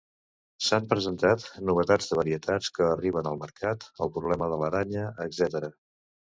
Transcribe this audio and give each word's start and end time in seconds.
S'han 0.67 0.87
presentat 0.93 1.45
novetats 1.71 2.09
de 2.13 2.17
varietats 2.21 2.73
que 2.79 2.89
arriben 2.95 3.31
al 3.35 3.39
mercat, 3.45 3.89
el 4.07 4.15
problema 4.19 4.51
de 4.57 4.61
l'aranya, 4.65 5.09
etc. 5.31 5.73